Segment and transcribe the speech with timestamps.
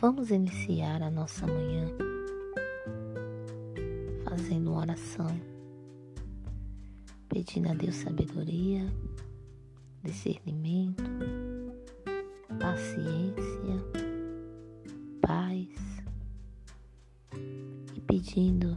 [0.00, 1.88] Vamos iniciar a nossa manhã
[4.22, 5.26] fazendo uma oração,
[7.28, 8.86] pedindo a Deus sabedoria,
[10.04, 11.02] discernimento,
[12.60, 13.82] paciência,
[15.20, 15.68] paz
[17.96, 18.76] e pedindo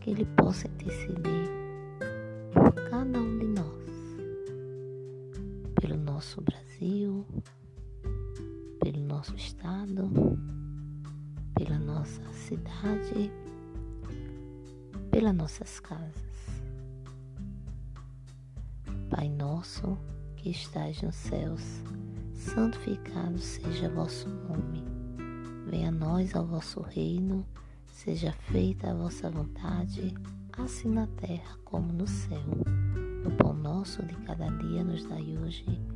[0.00, 1.48] que Ele possa interceder
[2.52, 3.90] por cada um de nós,
[5.80, 7.24] pelo nosso Brasil,
[9.16, 10.10] nosso estado,
[11.54, 13.32] pela nossa cidade,
[15.10, 16.62] pelas nossas casas.
[19.08, 19.96] Pai nosso
[20.36, 21.62] que estás nos céus,
[22.34, 24.84] santificado seja vosso nome.
[25.70, 27.42] Venha a nós ao vosso reino,
[27.86, 30.12] seja feita a vossa vontade,
[30.58, 32.44] assim na terra como no céu.
[33.24, 35.95] O pão nosso de cada dia nos dai hoje.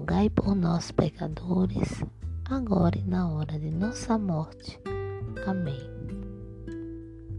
[0.00, 2.02] rogai por nós, pecadores,
[2.48, 4.80] agora e na hora de nossa morte.
[5.46, 5.78] Amém.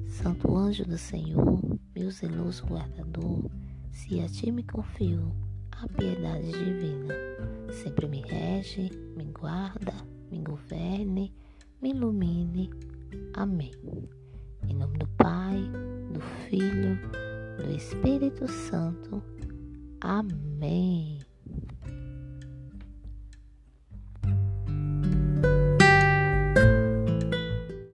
[0.05, 1.59] Santo anjo do Senhor,
[1.95, 3.49] meu zeloso guardador,
[3.89, 5.33] se a ti me confio
[5.71, 7.15] a piedade divina,
[7.71, 9.95] sempre me rege, me guarda,
[10.29, 11.33] me governe,
[11.81, 12.69] me ilumine.
[13.33, 13.71] Amém.
[14.69, 15.57] Em nome do Pai,
[16.13, 16.95] do Filho,
[17.57, 19.19] do Espírito Santo.
[19.99, 21.20] Amém.